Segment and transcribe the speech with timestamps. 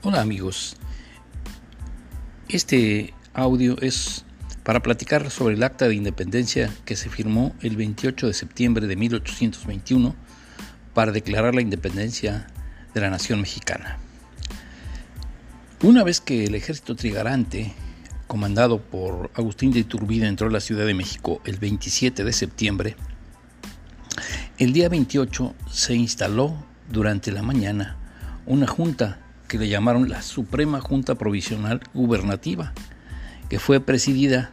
[0.00, 0.76] Hola amigos,
[2.48, 4.24] este audio es
[4.62, 8.94] para platicar sobre el acta de independencia que se firmó el 28 de septiembre de
[8.94, 10.14] 1821
[10.94, 12.46] para declarar la independencia
[12.94, 13.98] de la nación mexicana.
[15.82, 17.74] Una vez que el ejército trigarante,
[18.28, 22.94] comandado por Agustín de Iturbide, entró a la Ciudad de México el 27 de septiembre,
[24.58, 26.54] el día 28 se instaló
[26.88, 27.96] durante la mañana
[28.46, 32.72] una junta que le llamaron la Suprema Junta Provisional Gubernativa,
[33.48, 34.52] que fue presidida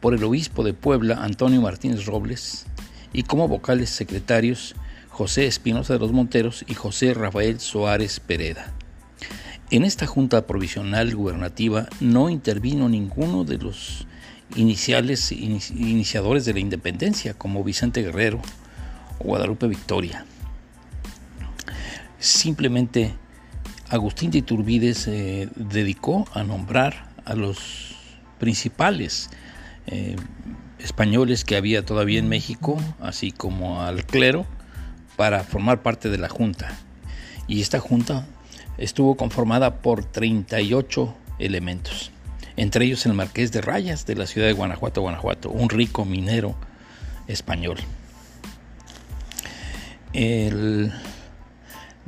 [0.00, 2.66] por el obispo de Puebla, Antonio Martínez Robles,
[3.12, 4.76] y como vocales secretarios
[5.08, 8.72] José Espinosa de los Monteros y José Rafael Soares Pereda.
[9.70, 14.06] En esta Junta Provisional Gubernativa no intervino ninguno de los
[14.56, 18.40] iniciales iniciadores de la independencia, como Vicente Guerrero
[19.18, 20.24] o Guadalupe Victoria.
[22.18, 23.14] Simplemente
[23.90, 27.96] Agustín de Iturbide se dedicó a nombrar a los
[28.38, 29.30] principales
[29.86, 30.16] eh,
[30.78, 34.46] españoles que había todavía en México, así como al clero,
[35.16, 36.76] para formar parte de la Junta.
[37.46, 38.26] Y esta Junta
[38.76, 42.10] estuvo conformada por 38 elementos,
[42.56, 46.56] entre ellos el marqués de Rayas de la ciudad de Guanajuato, Guanajuato, un rico minero
[47.26, 47.78] español.
[50.12, 50.92] El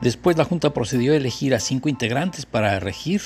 [0.02, 3.20] Después la Junta procedió a elegir a cinco integrantes para regir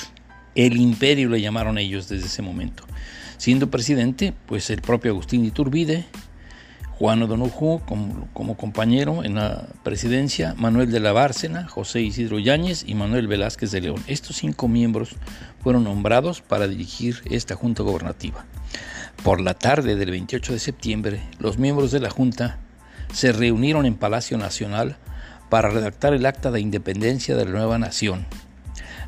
[0.55, 2.85] el imperio, le llamaron ellos desde ese momento.
[3.37, 6.07] Siendo presidente, pues el propio Agustín Iturbide,
[6.99, 12.85] Juan O'Donoghue como, como, compañero en la presidencia, Manuel de la Bárcena, José Isidro Yáñez
[12.87, 14.03] y Manuel Velázquez de León.
[14.07, 15.17] Estos cinco miembros
[15.61, 18.45] fueron nombrados para dirigir esta Junta Gobernativa.
[19.25, 22.59] Por la tarde del 28 de septiembre, los miembros de la Junta
[23.13, 24.97] se reunieron en Palacio Nacional
[25.49, 28.27] para redactar el acta de independencia de la nueva nación,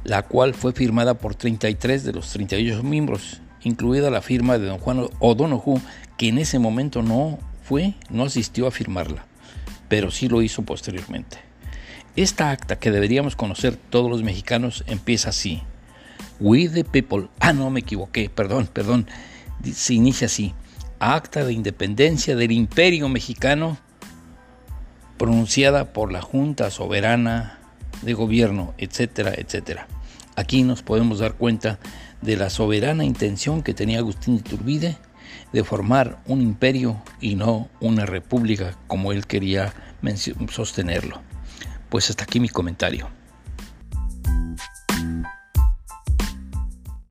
[0.04, 4.78] la cual fue firmada por 33 de los 38 miembros, incluida la firma de don
[4.78, 5.80] Juan O'Donoghue,
[6.16, 9.26] que en ese momento no fue, no asistió a firmarla,
[9.88, 11.38] pero sí lo hizo posteriormente.
[12.16, 15.62] Esta acta que deberíamos conocer todos los mexicanos empieza así.
[16.40, 17.28] We the people.
[17.40, 19.06] Ah, no, me equivoqué, perdón, perdón.
[19.70, 20.54] Se inicia así.
[20.98, 23.78] Acta de independencia del Imperio Mexicano
[25.18, 27.58] pronunciada por la Junta Soberana
[28.02, 29.88] de Gobierno, etcétera, etcétera.
[30.36, 31.78] Aquí nos podemos dar cuenta
[32.22, 34.96] de la soberana intención que tenía Agustín de Iturbide
[35.52, 39.72] de formar un imperio y no una república como él quería
[40.50, 41.20] sostenerlo.
[41.88, 43.08] Pues hasta aquí mi comentario.